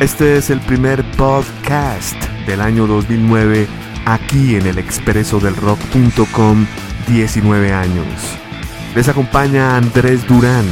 Este 0.00 0.36
es 0.36 0.48
el 0.50 0.60
primer 0.60 1.02
podcast 1.16 2.14
del 2.46 2.60
año 2.60 2.86
2009 2.86 3.66
aquí 4.06 4.54
en 4.54 4.68
el 4.68 4.78
expreso 4.78 5.40
del 5.40 5.56
rock.com 5.56 6.66
19 7.08 7.72
años. 7.72 8.06
Les 8.94 9.08
acompaña 9.08 9.76
Andrés 9.76 10.24
Durán. 10.28 10.64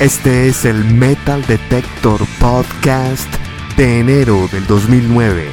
Este 0.00 0.48
es 0.48 0.64
el 0.64 0.84
Metal 0.84 1.46
Detector 1.46 2.20
Podcast 2.40 3.32
de 3.76 4.00
enero 4.00 4.48
del 4.50 4.66
2009. 4.66 5.46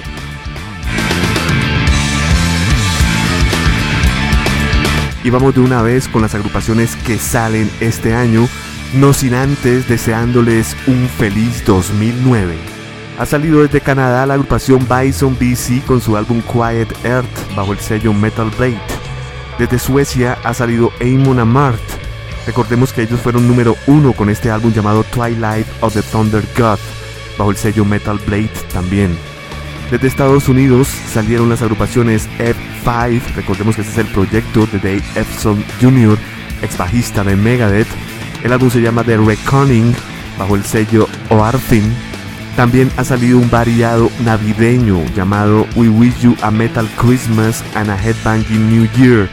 Y 5.24 5.30
vamos 5.30 5.54
de 5.54 5.62
una 5.62 5.84
vez 5.84 6.08
con 6.08 6.24
las 6.24 6.34
agrupaciones 6.34 6.96
que 6.96 7.20
salen 7.20 7.70
este 7.80 8.16
año 8.16 8.48
no 8.94 9.14
sin 9.14 9.34
antes 9.34 9.88
deseándoles 9.88 10.76
un 10.88 11.08
feliz 11.08 11.64
2009. 11.66 12.56
Ha 13.20 13.26
salido 13.26 13.62
desde 13.62 13.82
Canadá 13.82 14.26
la 14.26 14.34
agrupación 14.34 14.88
Bison 14.88 15.38
BC 15.40 15.86
con 15.86 16.02
su 16.02 16.18
álbum 16.18 16.42
Quiet 16.42 16.94
Earth 17.06 17.56
bajo 17.56 17.74
el 17.74 17.80
sello 17.80 18.14
Metal 18.14 18.50
Blade. 18.58 18.82
Desde 19.60 19.80
Suecia 19.80 20.38
ha 20.44 20.54
salido 20.54 20.92
Amon 21.00 21.40
Amart. 21.40 21.82
Recordemos 22.46 22.92
que 22.92 23.04
ellos 23.04 23.20
fueron 23.22 23.48
número 23.48 23.76
uno 23.88 24.14
con 24.14 24.30
este 24.30 24.50
álbum 24.50 24.74
llamado 24.74 25.04
Twilight 25.04 25.68
of 25.82 25.94
the 25.94 26.02
Thunder 26.02 26.44
God 26.58 26.80
bajo 27.38 27.52
el 27.52 27.58
sello 27.58 27.86
Metal 27.86 28.20
Blade 28.26 28.52
también. 28.74 29.16
Desde 29.92 30.08
Estados 30.08 30.48
Unidos 30.48 30.88
salieron 30.88 31.50
las 31.50 31.62
agrupaciones 31.62 32.30
F5, 32.40 33.22
recordemos 33.36 33.76
que 33.76 33.82
este 33.82 33.94
es 33.94 33.98
el 34.00 34.14
proyecto 34.14 34.66
de 34.68 34.80
Dave 34.80 35.04
Epson 35.16 35.64
Jr., 35.82 36.18
ex 36.62 36.78
bajista 36.78 37.24
de 37.24 37.36
Megadeth, 37.36 37.90
el 38.44 38.54
álbum 38.54 38.70
se 38.70 38.82
llama 38.82 39.04
The 39.04 39.18
Reckoning 39.18 39.94
bajo 40.38 40.56
el 40.56 40.64
sello 40.64 41.08
Oarfin. 41.30 41.94
También 42.56 42.92
ha 42.98 43.04
salido 43.04 43.38
un 43.38 43.50
variado 43.50 44.10
navideño 44.24 45.04
llamado 45.16 45.66
We 45.76 45.90
Wish 45.90 46.20
You 46.22 46.36
a 46.42 46.52
Metal 46.52 46.88
Christmas 46.98 47.64
and 47.76 47.90
a 47.90 47.96
Headbanging 47.96 48.70
New 48.70 48.90
Year 48.98 49.30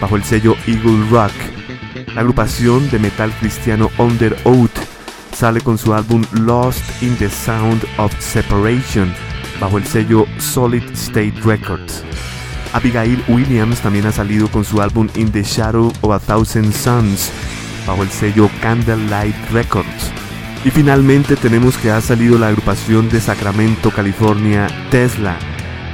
bajo 0.00 0.16
el 0.16 0.24
sello 0.24 0.56
Eagle 0.66 1.04
Rock. 1.10 1.32
La 2.14 2.20
agrupación 2.20 2.90
de 2.90 2.98
metal 2.98 3.32
cristiano 3.40 3.90
Under 3.98 4.36
Oath 4.44 4.78
sale 5.36 5.60
con 5.60 5.78
su 5.78 5.92
álbum 5.94 6.24
Lost 6.32 6.82
in 7.02 7.16
the 7.16 7.28
Sound 7.28 7.84
of 7.98 8.12
Separation 8.20 9.12
bajo 9.60 9.78
el 9.78 9.86
sello 9.86 10.26
Solid 10.38 10.82
State 10.92 11.34
Records. 11.44 12.02
Abigail 12.72 13.22
Williams 13.28 13.80
también 13.80 14.06
ha 14.06 14.12
salido 14.12 14.48
con 14.48 14.64
su 14.64 14.80
álbum 14.80 15.08
In 15.14 15.30
the 15.30 15.42
Shadow 15.42 15.92
of 16.00 16.10
a 16.10 16.18
Thousand 16.18 16.72
Suns 16.72 17.30
bajo 17.86 18.02
el 18.02 18.10
sello 18.10 18.50
Candlelight 18.60 19.36
Records. 19.50 20.12
Y 20.64 20.70
finalmente 20.70 21.36
tenemos 21.36 21.76
que 21.76 21.90
ha 21.90 22.00
salido 22.00 22.38
la 22.38 22.48
agrupación 22.48 23.08
de 23.08 23.20
Sacramento, 23.20 23.90
California, 23.90 24.68
Tesla. 24.90 25.36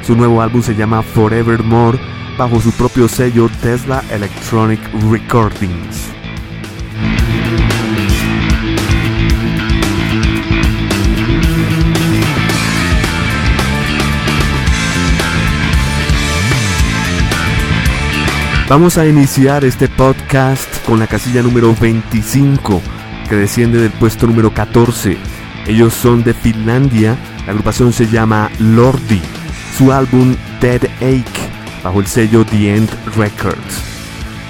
Su 0.02 0.14
nuevo 0.14 0.42
álbum 0.42 0.62
se 0.62 0.74
llama 0.74 1.02
Forevermore 1.02 1.98
bajo 2.36 2.60
su 2.60 2.72
propio 2.72 3.08
sello 3.08 3.50
Tesla 3.62 4.04
Electronic 4.10 4.80
Recordings. 5.10 6.08
Vamos 18.68 18.98
a 18.98 19.06
iniciar 19.06 19.64
este 19.64 19.88
podcast 19.88 20.77
con 20.88 20.98
la 20.98 21.06
casilla 21.06 21.42
número 21.42 21.74
25, 21.78 22.80
que 23.28 23.36
desciende 23.36 23.78
del 23.78 23.90
puesto 23.90 24.26
número 24.26 24.54
14. 24.54 25.18
Ellos 25.66 25.92
son 25.92 26.24
de 26.24 26.32
Finlandia, 26.32 27.14
la 27.44 27.52
agrupación 27.52 27.92
se 27.92 28.06
llama 28.06 28.50
Lordi, 28.58 29.20
su 29.76 29.92
álbum 29.92 30.34
Dead 30.62 30.82
Ache, 30.96 31.50
bajo 31.84 32.00
el 32.00 32.06
sello 32.06 32.42
The 32.46 32.74
End 32.74 32.90
Records. 33.16 33.82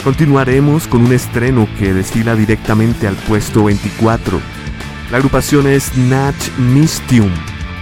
Continuaremos 0.04 0.86
con 0.86 1.06
un 1.06 1.12
estreno 1.12 1.68
que 1.76 1.92
desfila 1.92 2.36
directamente 2.36 3.08
al 3.08 3.16
puesto 3.16 3.64
24. 3.64 4.40
La 5.10 5.16
agrupación 5.16 5.66
es 5.66 5.96
Natch 5.96 6.56
Mystium, 6.56 7.32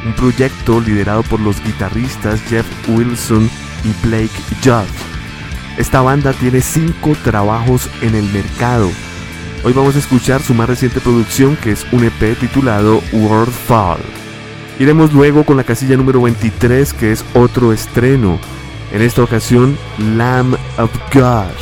un 0.06 0.14
proyecto 0.14 0.80
liderado 0.80 1.22
por 1.24 1.40
los 1.40 1.62
guitarristas 1.62 2.40
Jeff 2.48 2.66
Wilson 2.88 3.50
y 3.84 4.06
Blake 4.06 4.32
Judd. 4.64 5.15
Esta 5.76 6.00
banda 6.00 6.32
tiene 6.32 6.62
cinco 6.62 7.14
trabajos 7.22 7.90
en 8.00 8.14
el 8.14 8.24
mercado. 8.32 8.90
Hoy 9.62 9.74
vamos 9.74 9.94
a 9.94 9.98
escuchar 9.98 10.40
su 10.40 10.54
más 10.54 10.70
reciente 10.70 11.00
producción 11.00 11.54
que 11.54 11.70
es 11.70 11.86
un 11.92 12.02
EP 12.04 12.38
titulado 12.38 13.02
World 13.12 13.52
Fall. 13.52 14.00
Iremos 14.78 15.12
luego 15.12 15.44
con 15.44 15.58
la 15.58 15.64
casilla 15.64 15.98
número 15.98 16.22
23 16.22 16.94
que 16.94 17.12
es 17.12 17.22
otro 17.34 17.74
estreno. 17.74 18.38
En 18.90 19.02
esta 19.02 19.22
ocasión, 19.22 19.76
Lamb 19.98 20.54
of 20.78 20.90
God. 21.12 21.52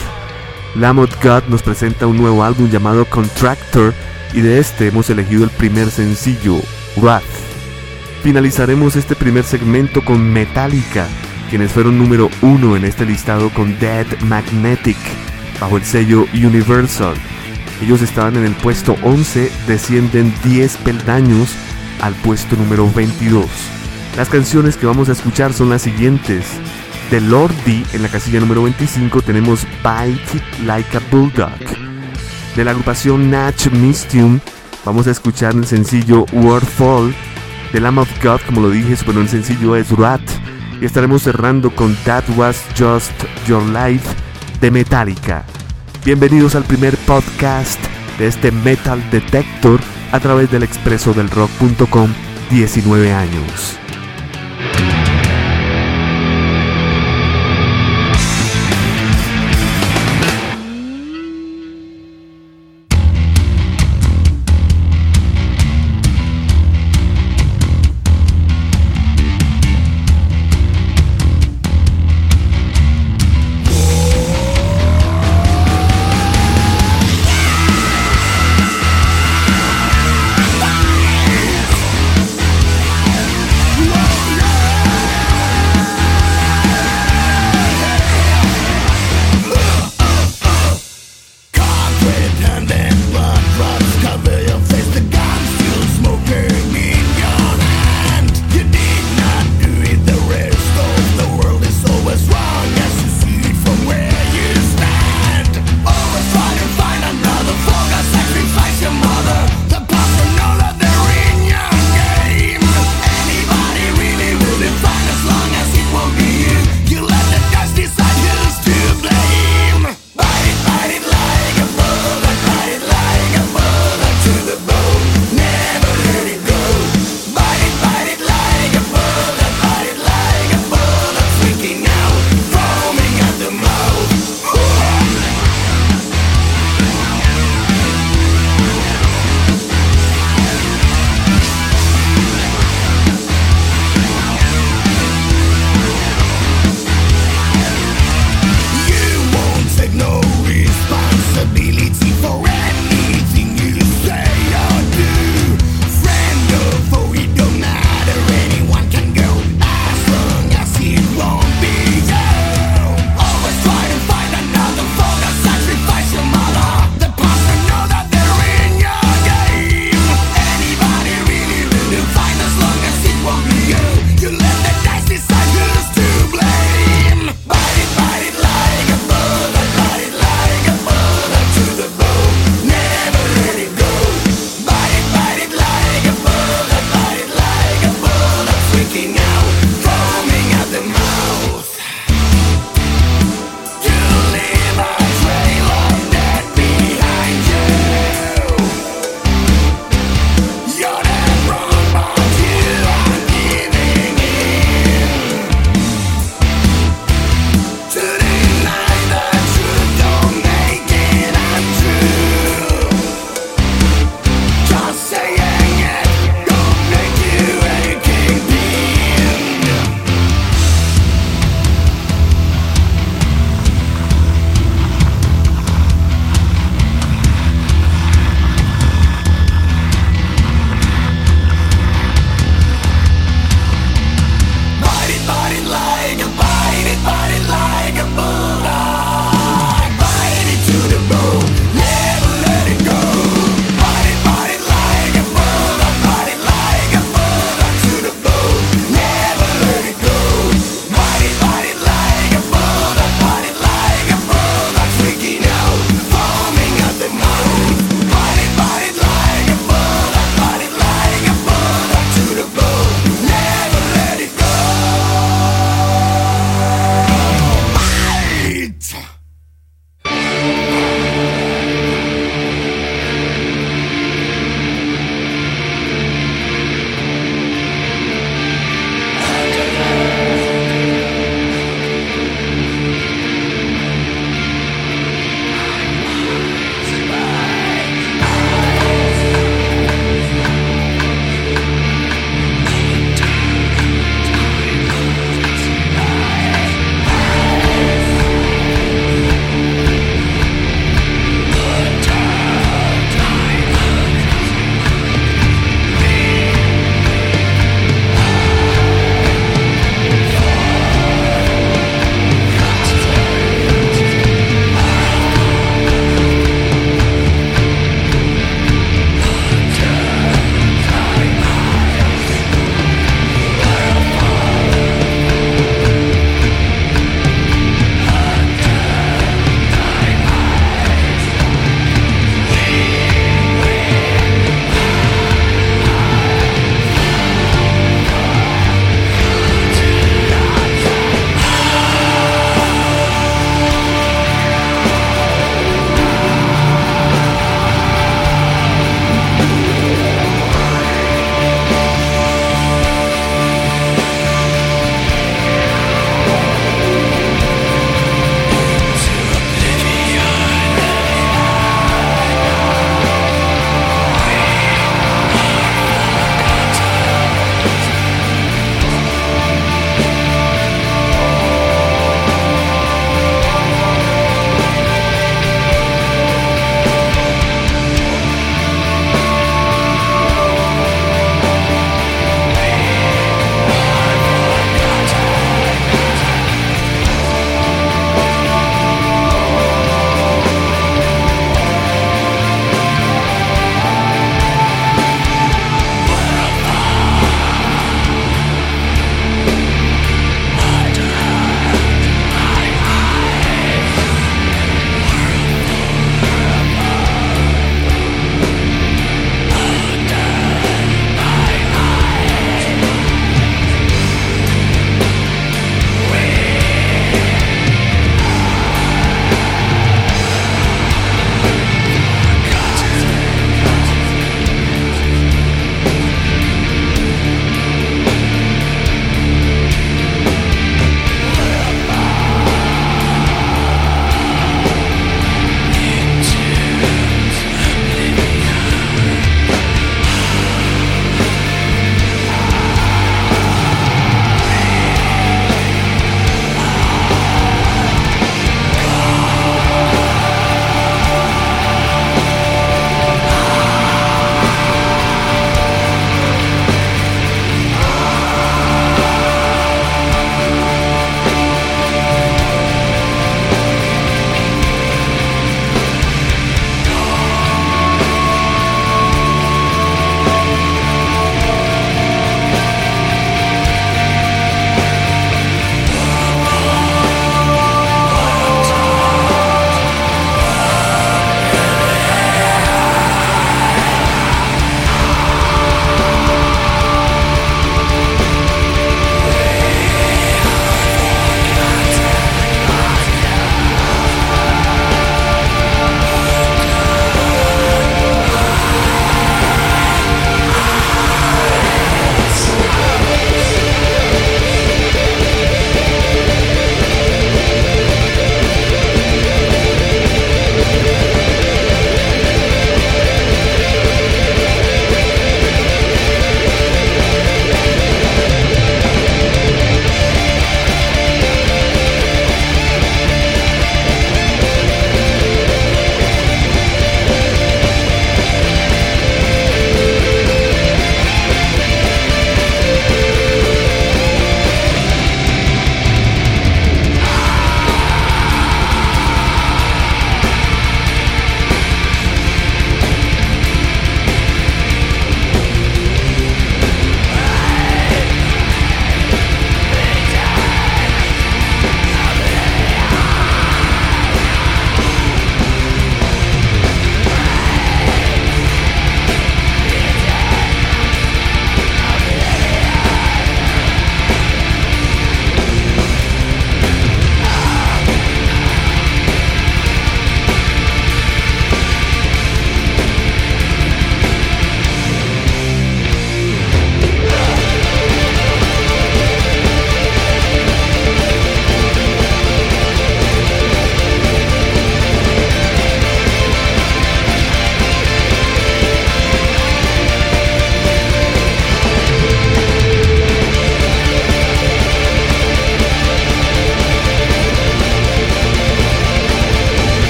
Lamb 0.77 1.01
of 1.01 1.11
God 1.21 1.43
nos 1.49 1.63
presenta 1.63 2.07
un 2.07 2.17
nuevo 2.17 2.45
álbum 2.45 2.71
llamado 2.71 3.07
Contractor 3.07 3.95
y 4.33 4.43
de 4.43 4.61
este 4.61 4.89
hemos 4.89 5.11
elegido 5.11 5.43
el 5.43 5.51
primer 5.51 5.91
sencillo, 5.91 6.61
Wrath. 6.97 7.25
Finalizaremos 8.23 8.95
este 8.95 9.17
primer 9.17 9.43
segmento 9.43 10.05
con 10.05 10.33
Metallica 10.33 11.09
quienes 11.55 11.71
fueron 11.71 11.97
número 11.97 12.31
uno 12.43 12.75
en 12.75 12.85
este 12.85 13.07
listado 13.07 13.49
con 13.51 13.79
Dead 13.79 14.09
Magnetic, 14.23 14.97
bajo 15.61 15.77
el 15.77 15.85
sello 15.85 16.27
Universal. 16.35 17.15
Ellos 17.81 18.03
estaban 18.03 18.37
en 18.37 18.45
el 18.45 18.55
puesto 18.57 18.97
11, 19.05 19.53
descienden 19.69 20.35
10 20.43 20.77
peldaños 20.79 21.55
al 22.01 22.13
puesto 22.15 22.57
número 22.57 22.91
22. 22.93 23.47
Las 24.17 24.31
canciones 24.31 24.77
que 24.77 24.87
vamos 24.87 25.09
a 25.09 25.13
escuchar 25.13 25.53
son 25.53 25.71
las 25.71 25.83
siguientes. 25.83 26.45
De 27.13 27.21
Lordi 27.21 27.87
en 27.93 28.03
la 28.03 28.09
casilla 28.09 28.41
número 28.41 28.65
25 28.65 29.23
tenemos 29.23 29.65
Bite 29.85 30.43
Like 30.65 30.97
a 30.97 31.01
Bulldog. 31.09 31.53
De 32.57 32.65
la 32.65 32.73
agrupación 32.73 33.31
Natch 33.31 33.69
Mystium 33.69 34.41
vamos 34.85 35.07
a 35.07 35.13
escuchar 35.13 35.55
el 35.55 35.69
sencillo 35.69 36.27
Word 36.33 36.67
Fall. 36.67 37.15
De 37.73 37.79
Lamb 37.79 37.99
of 37.99 38.25
God, 38.25 38.41
como 38.45 38.61
lo 38.61 38.71
dije, 38.71 38.97
pero 39.07 39.21
el 39.21 39.29
sencillo 39.29 39.77
es 39.77 39.89
Rat 39.91 40.21
y 40.85 40.87
estaremos 40.87 41.23
cerrando 41.23 41.75
con 41.75 41.97
That 42.05 42.25
Was 42.37 42.63
Just 42.79 43.11
Your 43.49 43.63
Life 43.63 44.07
de 44.61 44.71
Metallica. 44.71 45.43
Bienvenidos 46.05 46.55
al 46.57 46.65
primer 46.65 46.95
podcast 47.07 47.81
de 48.19 48.27
este 48.27 48.53
Metal 48.53 49.03
Detector 49.11 49.81
a 50.13 50.21
través 50.21 50.51
del 50.51 50.63
expreso 50.63 51.15
del 51.15 51.31
rock.com 51.31 52.13
19 52.51 53.15
años. 53.15 53.79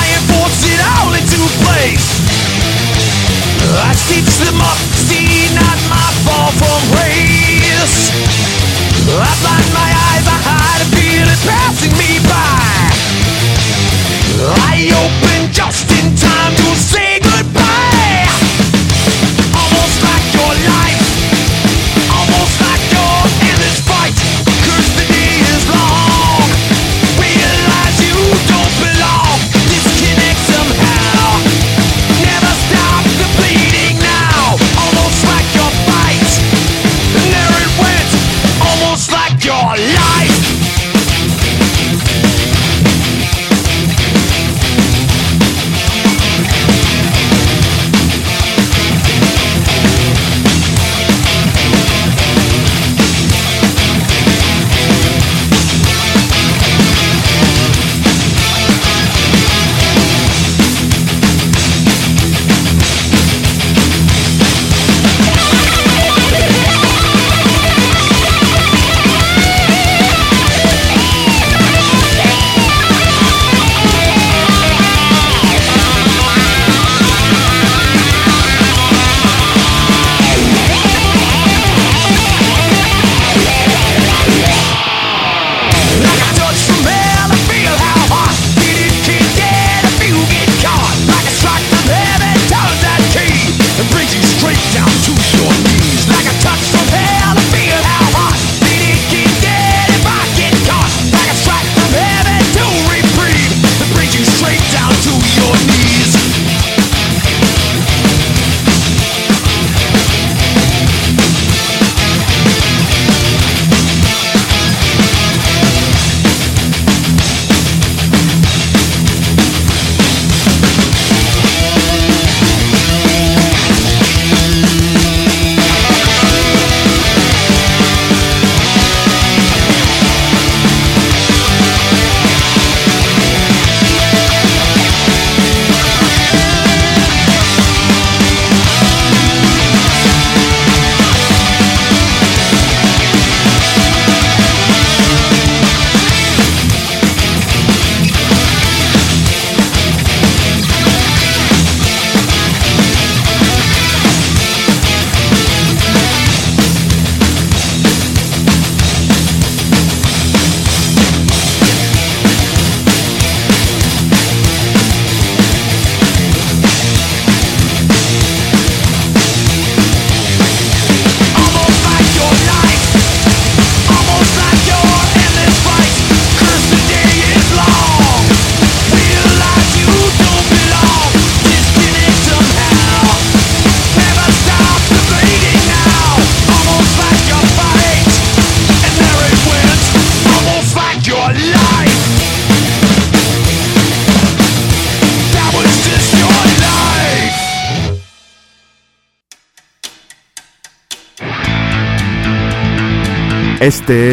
I 0.00 0.04
enforce 0.16 0.64
it 0.64 0.80
all 0.96 1.12
into 1.12 1.40
place 1.60 2.08
I 3.82 3.92
stitch 3.94 4.38
them 4.38 4.60
up. 4.60 4.99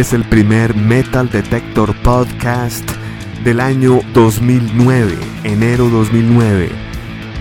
Es 0.08 0.14
el 0.14 0.24
primer 0.24 0.74
Metal 0.74 1.30
Detector 1.30 1.94
Podcast 2.02 2.90
del 3.44 3.60
año 3.60 4.00
2009, 4.14 5.14
enero 5.44 5.90
2009. 5.90 6.70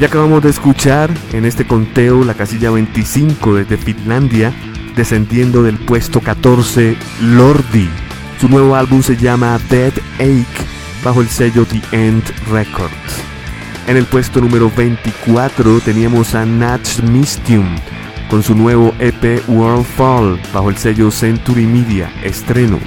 Ya 0.01 0.09
acabamos 0.09 0.43
de 0.43 0.51
escuchar 0.51 1.09
en 1.33 1.45
este 1.45 1.65
conteo 1.65 2.25
la 2.25 2.35
casilla 2.35 2.73
25 2.73 3.55
desde 3.55 3.77
Finlandia, 3.77 4.53
descendiendo 4.97 5.63
del 5.63 5.79
puesto 5.79 6.21
14, 6.21 6.97
Lordi. 7.21 7.89
Su 8.41 8.49
nuevo 8.49 8.75
álbum 8.75 9.01
se 9.01 9.17
llama 9.17 9.61
Dead 9.71 9.93
Ache, 10.19 10.67
bajo 11.05 11.21
el 11.21 11.29
sello 11.29 11.67
The 11.67 11.81
End 11.93 12.25
Records. 12.51 13.23
En 13.87 13.97
el 13.97 14.07
puesto 14.07 14.41
número 14.41 14.73
24 14.77 15.79
teníamos 15.83 16.35
a 16.35 16.45
Natch 16.45 17.01
Mystium 17.01 17.77
con 18.29 18.43
su 18.43 18.55
nuevo 18.55 18.95
EP 18.99 19.43
World 19.49 19.85
Fall 19.85 20.41
bajo 20.53 20.71
el 20.71 20.77
sello 20.77 21.11
Century 21.11 21.67
Media, 21.67 22.13
estreno. 22.23 22.79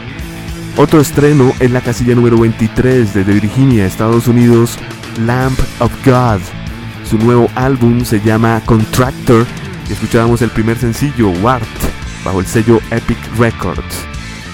Otro 0.78 1.00
estreno 1.00 1.54
es 1.60 1.72
la 1.72 1.82
casilla 1.82 2.16
número 2.16 2.38
23 2.40 3.14
desde 3.14 3.34
Virginia, 3.34 3.86
Estados 3.86 4.28
Unidos, 4.28 4.78
Lamp 5.26 5.60
of 5.80 5.92
God. 6.06 6.40
Su 7.10 7.18
nuevo 7.18 7.50
álbum 7.56 8.06
se 8.06 8.22
llama 8.22 8.62
Contractor 8.66 9.46
y 9.90 9.94
escuchábamos 9.94 10.42
el 10.42 10.52
primer 10.52 10.78
sencillo, 10.78 11.30
Wart, 11.42 11.66
bajo 12.24 12.40
el 12.40 12.46
sello 12.46 12.80
Epic 12.92 13.18
Records. 13.38 14.06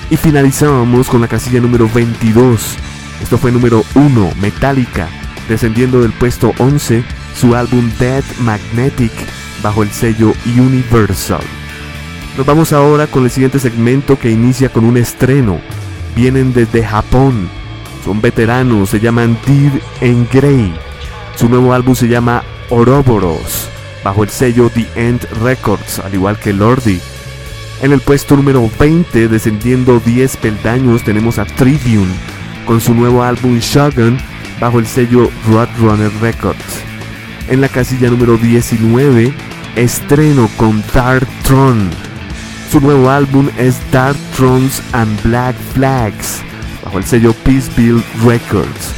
Y 0.09 0.17
finalizábamos 0.17 1.09
con 1.09 1.21
la 1.21 1.27
casilla 1.27 1.59
número 1.59 1.89
22. 1.93 2.77
Esto 3.21 3.37
fue 3.37 3.51
número 3.51 3.83
1, 3.95 4.33
Metallica, 4.39 5.07
descendiendo 5.49 6.01
del 6.01 6.11
puesto 6.11 6.53
11, 6.59 7.03
su 7.35 7.55
álbum 7.55 7.91
Dead 7.99 8.23
Magnetic 8.39 9.11
bajo 9.65 9.81
el 9.81 9.89
sello 9.89 10.31
Universal. 10.45 11.41
Nos 12.37 12.45
vamos 12.45 12.71
ahora 12.71 13.07
con 13.07 13.23
el 13.23 13.31
siguiente 13.31 13.57
segmento 13.57 14.19
que 14.19 14.29
inicia 14.29 14.69
con 14.69 14.85
un 14.85 14.95
estreno. 14.95 15.59
Vienen 16.15 16.53
desde 16.53 16.85
Japón. 16.85 17.49
Son 18.03 18.21
veteranos, 18.21 18.91
se 18.91 18.99
llaman 18.99 19.35
Deer 19.47 19.81
en 20.01 20.27
Grey. 20.31 20.71
Su 21.35 21.49
nuevo 21.49 21.73
álbum 21.73 21.95
se 21.95 22.07
llama 22.07 22.43
Oroboros, 22.69 23.67
bajo 24.03 24.21
el 24.21 24.29
sello 24.29 24.69
The 24.69 24.85
End 24.93 25.27
Records, 25.41 25.97
al 25.97 26.13
igual 26.13 26.37
que 26.37 26.53
Lordi. 26.53 26.99
En 27.81 27.91
el 27.91 28.01
puesto 28.01 28.35
número 28.35 28.69
20, 28.79 29.27
descendiendo 29.29 29.99
10 29.99 30.37
peldaños, 30.37 31.03
tenemos 31.03 31.39
a 31.39 31.45
Tribune, 31.45 32.13
con 32.67 32.79
su 32.79 32.93
nuevo 32.93 33.23
álbum 33.23 33.57
Shogun, 33.57 34.19
bajo 34.59 34.77
el 34.77 34.85
sello 34.85 35.31
Roadrunner 35.47 36.11
Records. 36.21 36.83
En 37.49 37.61
la 37.61 37.67
casilla 37.67 38.11
número 38.11 38.37
19, 38.37 39.33
estreno 39.75 40.49
con 40.57 40.83
Dark 40.93 41.27
Throne. 41.43 41.89
Su 42.71 42.79
nuevo 42.79 43.09
álbum 43.09 43.49
es 43.57 43.75
Dark 43.91 44.17
Thrones 44.35 44.81
and 44.93 45.21
Black 45.23 45.55
Flags, 45.73 46.41
bajo 46.83 46.97
el 46.97 47.03
sello 47.03 47.33
Peaceville 47.43 48.03
Records. 48.25 48.93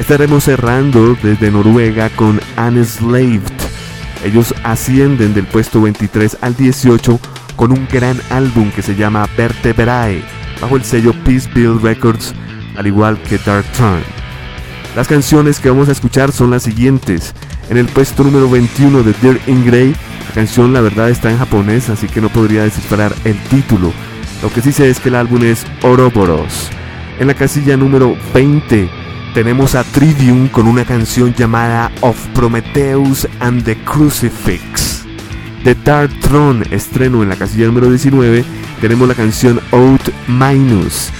Estaremos 0.00 0.44
cerrando 0.44 1.16
desde 1.22 1.50
Noruega 1.50 2.10
con 2.10 2.40
Unslaved. 2.56 3.42
Ellos 4.24 4.54
ascienden 4.64 5.34
del 5.34 5.46
puesto 5.46 5.80
23 5.80 6.38
al 6.40 6.54
18 6.56 7.18
con 7.56 7.72
un 7.72 7.86
gran 7.90 8.20
álbum 8.30 8.70
que 8.70 8.82
se 8.82 8.94
llama 8.94 9.28
Vertebrae, 9.36 10.22
bajo 10.60 10.76
el 10.76 10.84
sello 10.84 11.12
Peaceville 11.24 11.78
Records, 11.80 12.34
al 12.76 12.86
igual 12.86 13.20
que 13.22 13.38
Dark 13.38 13.66
Throne. 13.72 14.18
Las 14.96 15.06
canciones 15.06 15.60
que 15.60 15.70
vamos 15.70 15.88
a 15.88 15.92
escuchar 15.92 16.32
son 16.32 16.50
las 16.50 16.64
siguientes. 16.64 17.34
En 17.70 17.76
el 17.76 17.86
puesto 17.86 18.24
número 18.24 18.48
21 18.48 19.02
de 19.02 19.12
Dear 19.20 19.38
in 19.46 19.64
Grey 19.64 19.94
la 20.28 20.34
canción 20.34 20.74
la 20.74 20.82
verdad 20.82 21.08
está 21.08 21.30
en 21.30 21.38
japonés, 21.38 21.88
así 21.88 22.06
que 22.06 22.20
no 22.20 22.28
podría 22.28 22.62
descifrar 22.62 23.14
el 23.24 23.36
título. 23.44 23.92
Lo 24.42 24.52
que 24.52 24.60
sí 24.60 24.72
sé 24.72 24.90
es 24.90 25.00
que 25.00 25.08
el 25.08 25.14
álbum 25.14 25.42
es 25.42 25.66
Oroboros. 25.82 26.68
En 27.18 27.28
la 27.28 27.34
casilla 27.34 27.76
número 27.76 28.14
20 28.34 28.88
tenemos 29.32 29.74
a 29.74 29.84
Trivium 29.84 30.48
con 30.48 30.68
una 30.68 30.84
canción 30.84 31.34
llamada 31.34 31.90
Of 32.02 32.18
Prometheus 32.34 33.26
and 33.40 33.64
the 33.64 33.76
Crucifix. 33.84 35.06
The 35.64 35.74
Dark 35.74 36.10
Throne, 36.20 36.64
estreno 36.70 37.22
en 37.22 37.30
la 37.30 37.36
casilla 37.36 37.66
número 37.66 37.88
19, 37.88 38.44
tenemos 38.80 39.08
la 39.08 39.14
canción 39.14 39.60
Out 39.72 40.10
Minus. 40.28 41.10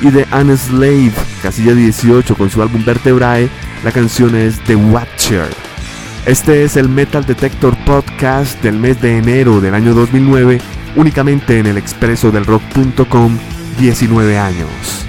Y 0.00 0.10
de 0.10 0.26
Unslave, 0.32 1.12
casilla 1.42 1.74
18 1.74 2.36
con 2.36 2.50
su 2.50 2.62
álbum 2.62 2.84
Vertebrae, 2.84 3.48
la 3.84 3.90
canción 3.90 4.36
es 4.36 4.60
The 4.60 4.76
Watcher. 4.76 5.73
Este 6.26 6.64
es 6.64 6.78
el 6.78 6.88
Metal 6.88 7.26
Detector 7.26 7.76
Podcast 7.84 8.62
del 8.62 8.78
mes 8.78 8.98
de 9.02 9.18
enero 9.18 9.60
del 9.60 9.74
año 9.74 9.92
2009, 9.92 10.58
únicamente 10.96 11.58
en 11.58 11.66
el 11.66 11.76
expreso 11.76 12.30
del 12.30 12.46
rock.com, 12.46 13.38
19 13.78 14.38
años. 14.38 15.04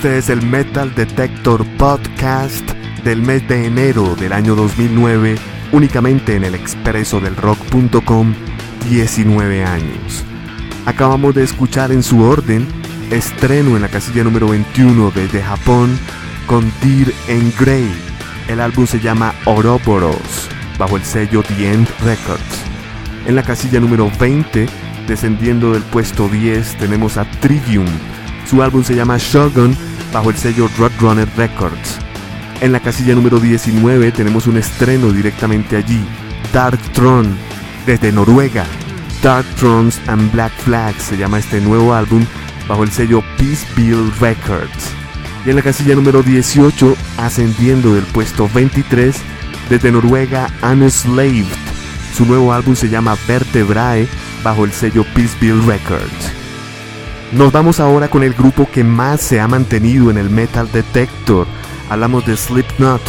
Este 0.00 0.16
es 0.16 0.30
el 0.30 0.40
Metal 0.40 0.94
Detector 0.94 1.62
Podcast 1.76 2.66
del 3.04 3.20
mes 3.20 3.46
de 3.48 3.66
enero 3.66 4.16
del 4.16 4.32
año 4.32 4.54
2009, 4.54 5.36
únicamente 5.72 6.36
en 6.36 6.44
el 6.44 6.54
expreso 6.54 7.20
del 7.20 7.36
rock.com, 7.36 8.32
19 8.88 9.62
años. 9.62 10.24
Acabamos 10.86 11.34
de 11.34 11.42
escuchar 11.42 11.92
en 11.92 12.02
su 12.02 12.22
orden 12.22 12.66
estreno 13.10 13.76
en 13.76 13.82
la 13.82 13.90
casilla 13.90 14.24
número 14.24 14.48
21 14.48 15.12
desde 15.14 15.42
Japón 15.42 15.98
con 16.46 16.72
Dear 16.80 17.12
en 17.28 17.52
Grey. 17.60 17.92
El 18.48 18.60
álbum 18.60 18.86
se 18.86 19.00
llama 19.00 19.34
Oroboros. 19.44 20.48
bajo 20.78 20.96
el 20.96 21.04
sello 21.04 21.42
The 21.42 21.74
End 21.74 21.88
Records. 22.06 22.64
En 23.26 23.36
la 23.36 23.42
casilla 23.42 23.80
número 23.80 24.10
20, 24.18 24.66
descendiendo 25.06 25.74
del 25.74 25.82
puesto 25.82 26.26
10, 26.26 26.78
tenemos 26.78 27.18
a 27.18 27.30
Trivium. 27.42 27.84
Su 28.46 28.62
álbum 28.62 28.82
se 28.82 28.94
llama 28.94 29.18
Shogun 29.18 29.89
bajo 30.12 30.30
el 30.30 30.36
sello 30.36 30.68
Roadrunner 30.78 31.28
Records. 31.36 31.98
En 32.60 32.72
la 32.72 32.80
casilla 32.80 33.14
número 33.14 33.40
19 33.40 34.12
tenemos 34.12 34.46
un 34.46 34.56
estreno 34.56 35.12
directamente 35.12 35.76
allí, 35.76 36.04
Dark 36.52 36.78
Throne, 36.92 37.30
desde 37.86 38.12
Noruega. 38.12 38.66
Dark 39.22 39.46
Thrones 39.56 40.00
and 40.06 40.32
Black 40.32 40.52
Flags 40.52 41.02
se 41.02 41.16
llama 41.16 41.38
este 41.38 41.60
nuevo 41.60 41.94
álbum 41.94 42.24
bajo 42.66 42.84
el 42.84 42.90
sello 42.90 43.22
Peace 43.36 43.66
Bill 43.76 44.10
Records. 44.20 44.92
Y 45.44 45.50
en 45.50 45.56
la 45.56 45.62
casilla 45.62 45.94
número 45.94 46.22
18, 46.22 46.96
ascendiendo 47.18 47.94
del 47.94 48.04
puesto 48.04 48.48
23, 48.52 49.16
desde 49.68 49.92
Noruega, 49.92 50.48
Unslaved. 50.62 51.46
Su 52.14 52.26
nuevo 52.26 52.52
álbum 52.52 52.76
se 52.76 52.88
llama 52.88 53.16
Vertebrae 53.26 54.06
bajo 54.42 54.64
el 54.64 54.72
sello 54.72 55.04
Peace 55.14 55.36
Bill 55.40 55.64
Records. 55.66 56.39
Nos 57.32 57.52
vamos 57.52 57.78
ahora 57.78 58.08
con 58.08 58.24
el 58.24 58.34
grupo 58.34 58.68
que 58.68 58.82
más 58.82 59.20
se 59.20 59.38
ha 59.38 59.46
mantenido 59.46 60.10
en 60.10 60.18
el 60.18 60.30
Metal 60.30 60.68
Detector. 60.72 61.46
Hablamos 61.88 62.26
de 62.26 62.36
Slipknot. 62.36 63.00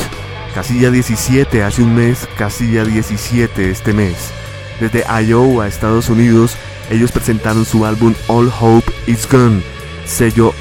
Casilla 0.54 0.92
17 0.92 1.64
hace 1.64 1.82
un 1.82 1.96
mes, 1.96 2.28
casilla 2.38 2.86
17 2.86 3.72
este 3.72 3.94
mes. 3.94 4.32
Desde 4.80 5.04
Iowa, 5.24 5.68
Estados 5.68 6.10
Unidos, 6.10 6.56
ellos 6.92 7.12
presentaron 7.12 7.66
su 7.66 7.84
álbum 7.84 8.14
All 8.28 8.52
Hope 8.60 8.92
Is 9.08 9.28
Gone, 9.28 9.64
sello 10.06 10.54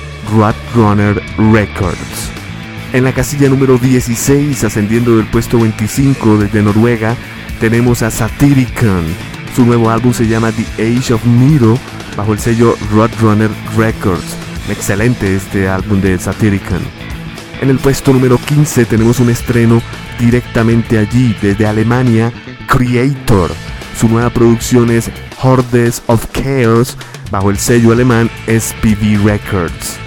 Runner 0.75 1.21
Records. 1.53 2.31
En 2.95 3.05
la 3.05 3.13
casilla 3.13 3.51
número 3.51 3.77
16, 3.77 4.65
ascendiendo 4.65 5.19
del 5.19 5.27
puesto 5.27 5.59
25 5.59 6.39
desde 6.39 6.63
Noruega, 6.63 7.15
tenemos 7.61 8.03
a 8.03 8.11
Satyricon. 8.11 9.05
Su 9.61 9.67
nuevo 9.67 9.91
álbum 9.91 10.15
se 10.15 10.27
llama 10.27 10.53
The 10.53 10.97
Age 10.97 11.13
of 11.13 11.27
Nero 11.27 11.79
bajo 12.17 12.33
el 12.33 12.39
sello 12.39 12.79
Roadrunner 12.95 13.51
Records. 13.77 14.35
Excelente 14.71 15.37
este 15.37 15.69
álbum 15.69 16.01
de 16.01 16.19
Satyricon. 16.19 16.81
En 17.61 17.69
el 17.69 17.77
puesto 17.77 18.15
número 18.15 18.39
15 18.39 18.87
tenemos 18.87 19.21
un 19.21 19.29
estreno 19.29 19.83
directamente 20.19 20.97
allí 20.97 21.37
desde 21.43 21.67
Alemania, 21.67 22.33
Creator. 22.69 23.51
Su 24.01 24.09
nueva 24.09 24.31
producción 24.31 24.91
es 24.91 25.11
Hordes 25.43 26.03
of 26.07 26.25
Chaos 26.33 26.97
bajo 27.31 27.51
el 27.51 27.59
sello 27.59 27.93
alemán 27.93 28.31
SPV 28.47 29.23
Records. 29.23 29.99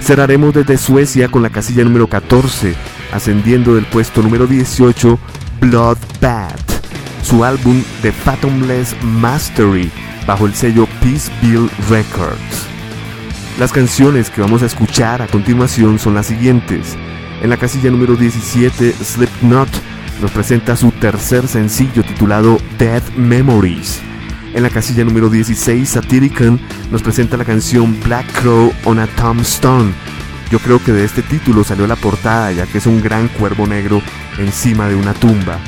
Cerraremos 0.00 0.54
desde 0.54 0.78
Suecia 0.78 1.28
con 1.28 1.42
la 1.42 1.50
casilla 1.50 1.82
número 1.82 2.06
14, 2.06 2.76
ascendiendo 3.12 3.74
del 3.74 3.86
puesto 3.86 4.22
número 4.22 4.46
18, 4.46 5.18
Bloodbath 5.60 6.71
su 7.22 7.44
álbum 7.44 7.82
The 8.02 8.12
Fathomless 8.12 8.94
Mastery 9.02 9.90
bajo 10.26 10.46
el 10.46 10.54
sello 10.54 10.86
Peace 11.00 11.30
Bill 11.40 11.70
Records. 11.88 12.66
Las 13.58 13.72
canciones 13.72 14.30
que 14.30 14.40
vamos 14.40 14.62
a 14.62 14.66
escuchar 14.66 15.22
a 15.22 15.26
continuación 15.26 15.98
son 15.98 16.14
las 16.14 16.26
siguientes. 16.26 16.96
En 17.42 17.50
la 17.50 17.56
casilla 17.56 17.90
número 17.90 18.16
17, 18.16 18.92
Slipknot 18.92 19.68
nos 20.20 20.30
presenta 20.30 20.76
su 20.76 20.90
tercer 20.92 21.48
sencillo 21.48 22.02
titulado 22.02 22.58
Death 22.78 23.14
Memories. 23.16 24.00
En 24.54 24.62
la 24.62 24.70
casilla 24.70 25.04
número 25.04 25.30
16, 25.30 25.88
Satyricon 25.88 26.60
nos 26.90 27.02
presenta 27.02 27.36
la 27.36 27.44
canción 27.44 27.98
Black 28.04 28.30
Crow 28.40 28.72
on 28.84 28.98
a 28.98 29.06
Tombstone. 29.06 29.92
Yo 30.50 30.58
creo 30.58 30.82
que 30.82 30.92
de 30.92 31.04
este 31.04 31.22
título 31.22 31.64
salió 31.64 31.86
la 31.86 31.96
portada 31.96 32.52
ya 32.52 32.66
que 32.66 32.78
es 32.78 32.86
un 32.86 33.00
gran 33.00 33.28
cuervo 33.28 33.66
negro 33.66 34.02
encima 34.38 34.88
de 34.88 34.94
una 34.94 35.14
tumba. 35.14 35.58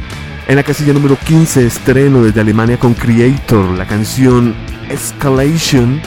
En 0.47 0.57
la 0.57 0.63
casilla 0.63 0.93
número 0.93 1.17
15, 1.17 1.67
estreno 1.67 2.23
desde 2.23 2.43
Alemania 2.43 2.79
con 2.79 2.93
Creator, 2.93 3.65
la 3.79 3.87
canción 3.87 4.55
Escalation. 4.91 6.03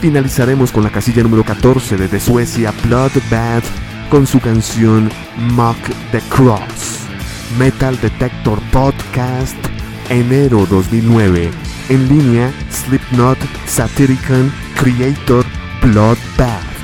Finalizaremos 0.00 0.72
con 0.72 0.82
la 0.82 0.90
casilla 0.90 1.22
número 1.22 1.44
14 1.44 1.98
desde 1.98 2.18
Suecia, 2.18 2.72
Bloodbath, 2.84 3.64
con 4.08 4.26
su 4.26 4.40
canción 4.40 5.10
Mock 5.52 5.76
the 6.10 6.20
Cross. 6.30 7.00
Metal 7.58 8.00
Detector 8.00 8.60
Podcast, 8.72 9.56
enero 10.08 10.66
2009. 10.70 11.50
En 11.90 12.08
línea, 12.08 12.50
Slipknot, 12.70 13.38
Satyricon, 13.66 14.50
Creator, 14.74 15.44
Bloodbath. 15.82 16.75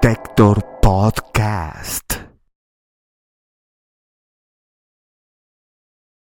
Podcast. 0.00 0.59